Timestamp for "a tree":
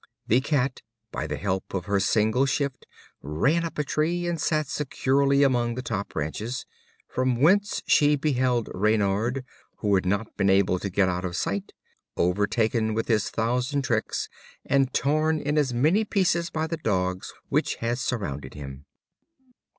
3.77-4.25